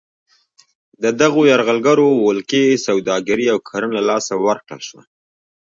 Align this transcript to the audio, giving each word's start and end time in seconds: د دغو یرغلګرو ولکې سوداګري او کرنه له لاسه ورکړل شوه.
د 1.03 1.05
دغو 1.21 1.41
یرغلګرو 1.51 2.09
ولکې 2.27 2.63
سوداګري 2.87 3.45
او 3.53 3.57
کرنه 3.67 3.93
له 3.97 4.01
لاسه 4.09 4.33
ورکړل 4.45 4.81
شوه. 4.87 5.03